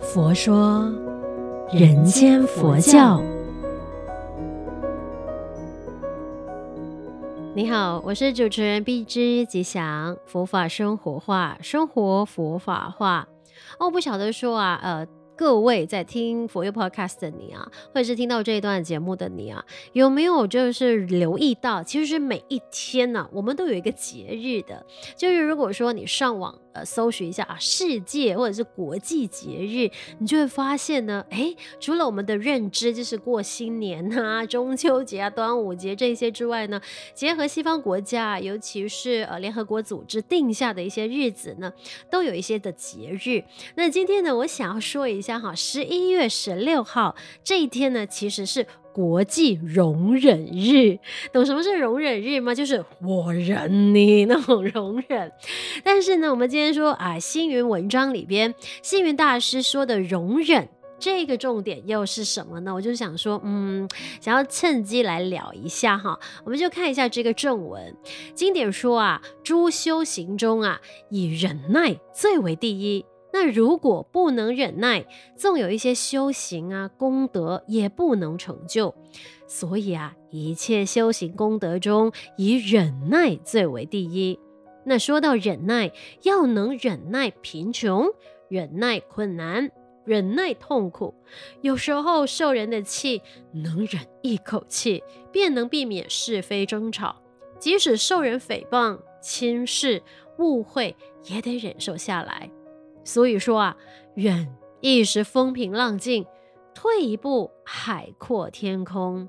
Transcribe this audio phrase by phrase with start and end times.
[0.00, 0.92] 佛说
[1.72, 3.22] 人间佛教。
[7.54, 13.26] 你好，我是主持人碧枝吉祥，佛法生活化，生活佛法化。
[13.78, 15.06] 哦，不晓得说啊，呃。
[15.40, 19.64] 各位在听佛语 podcast 的你啊，或者是听到这一段节目的你啊，
[19.94, 24.84] 有没有就是留意到，其实是每一天呢、我们都有一个节日的。
[25.16, 36.78] 就是如果说你上网呃搜寻一下啊，世界或者是国际节日，你就会发现呢，诶，除了我们的认知就是过新年啊、 中秋节啊、端午节这些之外呢，
[37.14, 41.72] 结合西方国家，尤其是呃联合国组织定下的一些日子呢，
[42.10, 43.42] 都有一些的节日。
[43.76, 45.29] 那今天呢，我想要说一下。
[45.38, 50.98] 好，十一月十六号这一天呢，其实是国际容忍日。
[51.32, 52.54] 懂什么是容忍日吗？
[52.54, 55.30] 就是我忍你 那种容忍。
[55.84, 62.74] 但是呢，我们今天说啊，星云文章里边，星云大师说的容忍这个重点又是什么呢？
[62.74, 63.88] 我就想说，嗯，
[64.20, 66.18] 想要趁机来聊一下哈。
[66.44, 67.96] 我们就看一下这个正文，
[68.34, 73.04] 经典说啊，诸修行中啊，以忍耐最为第一。
[73.32, 78.94] 那如果不能忍耐，纵有一些修行啊功德也不能成就。
[79.46, 84.38] 所以啊，一切修行功德中，以忍耐最为第一。
[84.84, 85.92] 那说到忍耐，
[86.22, 88.06] 要能忍耐贫穷，
[88.48, 89.70] 忍耐困难，
[90.04, 91.14] 忍耐痛苦。
[91.60, 97.16] 有时候受人的气，能忍一口气，便能避免是非争吵。
[97.58, 100.02] 即使受人诽谤、轻视、
[100.38, 102.50] 误会，也得忍受下来。
[103.04, 103.76] 所以说啊，
[104.14, 104.48] 忍
[104.80, 106.26] 一时风平浪静，
[106.74, 109.28] 退一步海阔天空。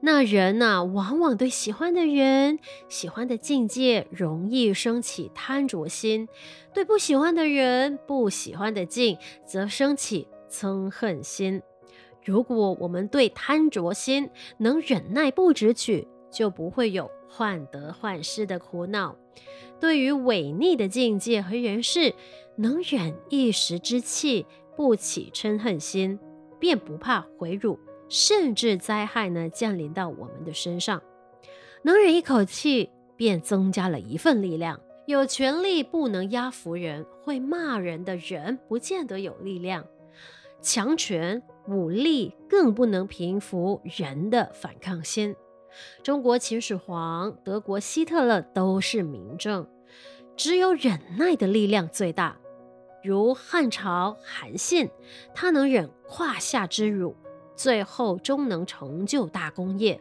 [0.00, 6.26] 那人呢、啊，往往对喜欢的人、喜欢的境界，容易生起贪着心；
[6.74, 11.62] 对不喜欢的人、不喜欢的境，则生起憎恨心。
[12.22, 14.28] 如果我们对贪着心
[14.58, 19.16] 能忍耐不执取，就不会有患得患失的苦恼。
[19.80, 22.14] 对于违逆的境界和人事，
[22.56, 24.46] 能忍一时之气，
[24.76, 26.18] 不起嗔恨心，
[26.58, 27.78] 便不怕毁辱，
[28.08, 31.02] 甚至灾害呢降临到我们的身上。
[31.82, 34.80] 能忍一口气，便增加了一份力量。
[35.06, 39.86] 有权力不能压服人，会骂人的人不见得有力量。
[40.60, 45.34] 强权武力更不能平服人的反抗心。
[46.02, 49.66] 中国秦始皇、德国希特勒都是明证。
[50.36, 52.36] 只有忍耐的力量最大。
[53.02, 54.88] 如汉朝韩信，
[55.34, 57.16] 他能忍胯下之辱，
[57.56, 60.00] 最后终能成就大功业。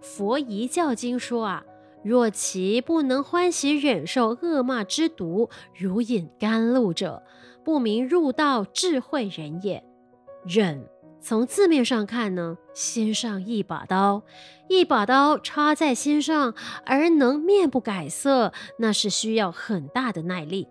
[0.00, 1.64] 佛遗教经说啊，
[2.04, 7.22] 若其不能欢喜忍受恶骂之毒，如饮甘露者，
[7.64, 9.84] 不明入道智慧人也。
[10.46, 10.88] 忍，
[11.26, 14.22] 从字面上看呢，心上一把刀，
[14.68, 16.54] 一把刀插在心上，
[16.84, 20.68] 而能面不改色，那是需要很大的耐力。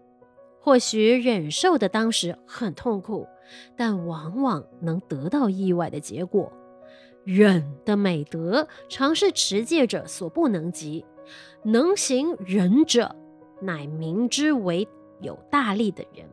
[0.62, 3.28] 或许忍受的当时很痛苦，
[3.76, 6.54] 但往往能得到意外的结果。
[7.26, 11.04] 忍的美德，常是持戒者所不能及。
[11.64, 13.14] 能行忍者，
[13.62, 14.88] 乃明之为
[15.20, 16.26] 有大力的人。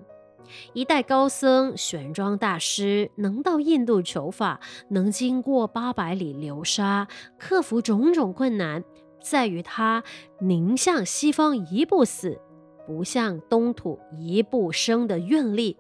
[0.72, 7.08] 一代高僧玄奘大师，能到印度求法，能经过八百里流沙，
[7.38, 8.84] 克服种种困难，
[9.22, 10.02] 在于他
[10.40, 12.40] 宁向西方一步死。
[12.84, 15.78] 不向东土一步生的愿力，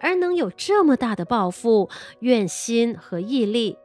[0.00, 1.88] 而能有这么大的抱负、
[2.18, 3.78] 愿心和毅力，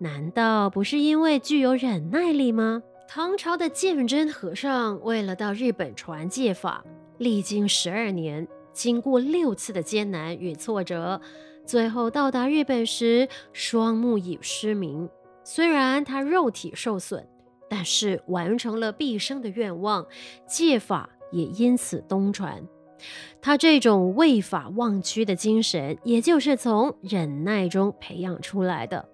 [0.00, 2.82] 难道不是因为具有忍耐力吗？
[3.06, 6.84] 唐朝的鉴真和尚为了到日本传戒法，
[7.18, 11.20] 历经十二年，经过六次的艰难与挫折，
[11.66, 15.10] 最后到达日本时，双目已失明。
[15.42, 17.26] 虽然他肉体受损，
[17.68, 20.06] 但是完成了毕生的愿望，
[20.46, 21.10] 戒法。
[21.30, 22.62] 也因此东传，
[23.42, 29.06] 他这种为法忘躯的精神，也就是从忍耐中培养出来的。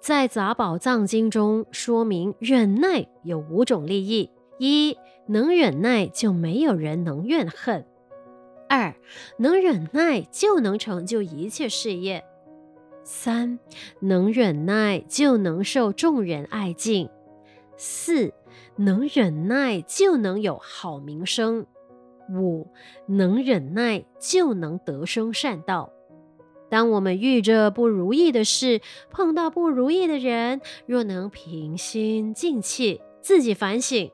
[0.00, 4.96] 在《杂宝藏经》中说明，忍耐有五种利益：一、
[5.28, 7.84] 能忍耐，就没有人能怨恨；
[8.68, 8.94] 二、
[9.38, 12.22] 能忍耐，就能成就一切事业；
[13.02, 13.58] 三、
[14.00, 17.08] 能忍耐，就能受众人爱敬；
[17.76, 18.32] 四、
[18.76, 21.66] 能忍耐就能有好名声，
[22.30, 22.68] 五，
[23.06, 25.92] 能忍耐就能得生善道。
[26.70, 34.10] 当我们遇着不如意的事，碰到不如意的人，若能平心静气，自己反省，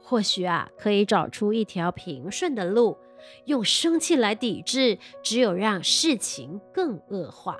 [0.00, 2.96] 或许啊可以找出一条平顺的路，
[3.44, 7.58] 用生气来抵制，只有让事情更恶化。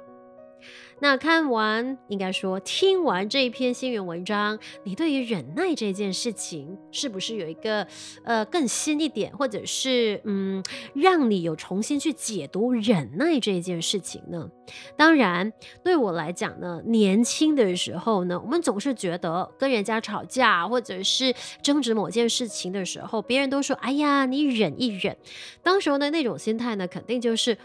[0.98, 7.86] 那看完，应该说听完这一篇新闻文章，你对于忍耐这件事情，是不是有一个
[8.24, 10.64] 呃更新一点，或者是嗯，
[10.94, 14.48] 让你有重新去解读忍耐这件事情呢？
[14.96, 15.52] 当然，
[15.84, 25.14] 对我来讲呢，年轻的时候呢，我们总是觉得跟人家吵架，或者是争执某件事情的时候，别人都说：“哎呀，你忍一忍。”
[25.62, 27.58] 当时候的那种心态呢，肯定就是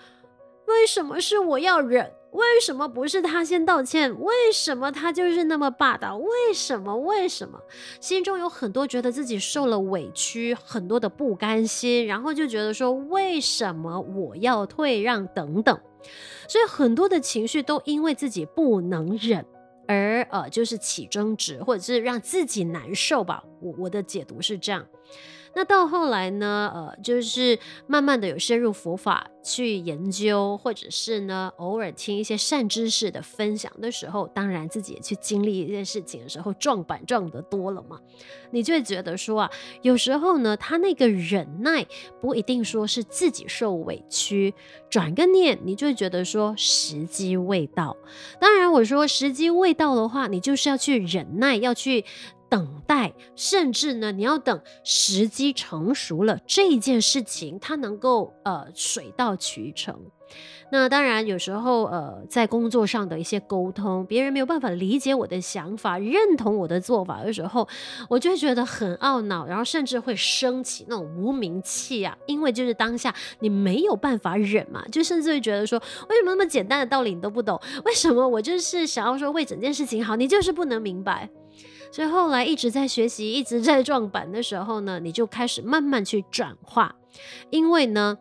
[0.67, 2.11] 为什么是我要忍？
[2.31, 4.17] 为什么不是他先道歉？
[4.21, 6.15] 为什么他就是那么霸道？
[6.17, 6.95] 为什么？
[6.97, 7.59] 为什么？
[7.99, 15.77] 心中有很多觉得自己受了委屈，很多的不甘心，然后就觉得说，为什么我要退让等等，
[16.47, 19.45] 所以很多的情绪都因为自己不能忍
[19.87, 23.43] 而呃，就是起争执，或者是让自己难受吧。
[23.59, 24.85] 我我的解读是这样。
[25.53, 37.99] 那到后来呢，呃，就是慢慢的有深入佛法去研究，或者是呢，偶尔听一些善知识的分享的时候，当然自己也去经历一件事情的时候，撞板撞得多了嘛，
[38.51, 39.51] 你就会觉得说啊，
[39.81, 41.85] 有时候呢，他那个忍耐
[42.21, 44.53] 不一定说是自己受委屈，
[44.89, 47.97] 转个念，你就会觉得说时机未到。
[48.39, 52.05] 当然，我说时机未到的话，你就是要去忍耐，要去。
[52.51, 59.97] 等待，甚至呢，你要等时机成熟了，这件事情它能够呃水到渠成。
[60.73, 67.65] 那当然，有时候呃在工作上的一些沟通，别人没有办法理解我的想法，认同我的做法的时候，
[68.09, 75.77] 我就会觉得很懊恼，然后甚至会生起那种无名气啊，因为就是当下你没有办法忍嘛，就甚至会觉得说，
[76.09, 77.57] 为什么那么简单的道理你都不懂？
[77.85, 81.29] 为什么我就是想要说为整件事情好，你就是不能明白？
[81.91, 86.95] 所以后来一直在学习，一直在撞板的时候呢，你就开始慢慢去转化，
[87.49, 88.17] 因为呢，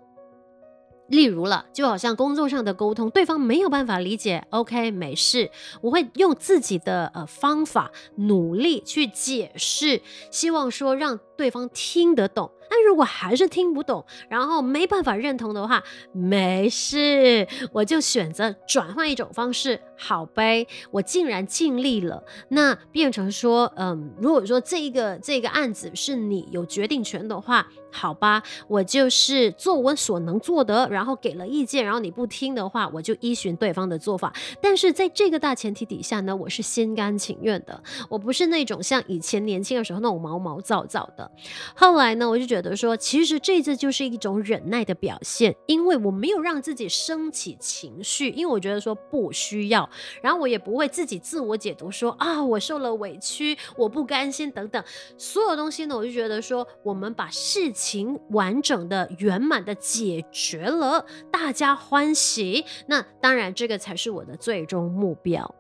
[1.06, 5.50] 例如了，就好像工作上的沟通，对方没有办法理解，OK，没事，
[5.82, 12.50] 我会用自己的呃方法努力去解释，希望说让对方听得懂。
[12.70, 15.82] 但如果还是听不懂，然后没办法认同的话，
[16.12, 19.81] 没事，我就选择转换一种方式。
[19.96, 34.32] 好呗，我竟然尽力了，那变成说，嗯，如果说这一个这个案子是你有决定权的话，好吧，我就是做我所能做的，然后给了意见，然后你不听的话，我就依循对方的做法。
[34.62, 41.31] 但是在这个大前提底下呢，我是心甘情愿的，我不是那种像以前年轻的时候那种毛毛躁躁的。
[41.75, 49.88] 后来呢，我就觉说，其实这次就是一种忍耐的表现，因为我没有让自己升起情绪，因为我觉得说不需要。
[50.22, 54.82] 然后我也不会自己自我解读说啊，我受了委屈，我不甘心等等，
[55.18, 65.54] 所有东西呢，我就觉得说，我们把事情完整的、圆满的解决了，大家欢喜，那当然这个才是我的最终目标。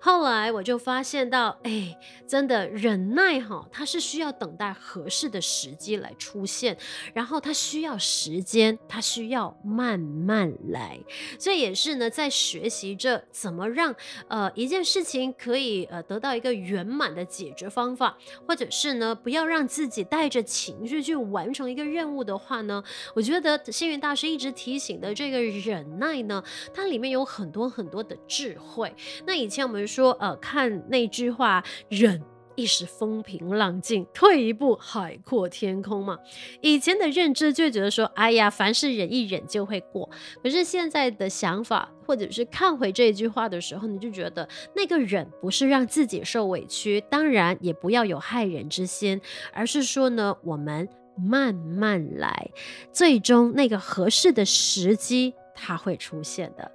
[0.00, 6.76] 后来我就发现到，哎，真的忍耐哈，它是需要等待合适的时机来出现，
[7.14, 11.00] 然后它需要时间，它需要慢慢来。
[11.38, 13.94] 所以也是呢，在学习着怎么让
[14.28, 22.82] 呃一件事情可以呃得到一个圆满的解决方法，或者是呢不要让自己带着情绪去完成一个任务的话呢，
[23.14, 26.42] 我觉得星云大师一直提醒的这个忍耐呢，
[26.74, 28.94] 它里面有很多很多的智慧。
[29.26, 32.20] 那以像我们说，呃，看那句话，忍
[32.56, 36.18] 一时风平浪静，退一步海阔天空嘛。
[36.60, 40.10] 以前的认知就觉得说，哎呀，凡事忍一忍就会过。
[40.42, 49.20] 可是现在的想法，或者是看回这一句话的时候，你就觉得那个忍不是让自己受委屈，当然也不要有害人之心，
[49.52, 52.50] 而是说呢，我们慢慢来，
[52.90, 55.32] 最终那个合适的时机。
[55.56, 56.68] 它会出现的，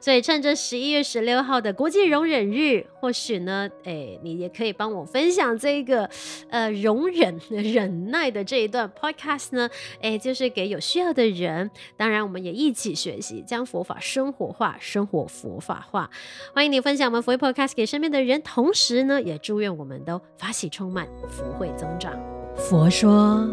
[0.00, 6.08] 所以趁着十一月十六号的国际容忍日，或许呢，诶，你也可以帮我分享这个
[6.48, 9.68] 呃容忍 忍耐的这一段 podcast 呢，
[10.00, 11.70] 诶，就是给有需要的人。
[11.96, 16.10] 当然，我们也一起学习，将佛法生活化，生活佛法化。
[16.54, 22.12] 欢迎你分享我们佛 podcast 给身边的人，同时呢，也祝愿我们都法喜充满，福慧增长。
[22.56, 23.48] 佛说，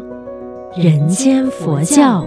[0.76, 2.26] 人间佛教。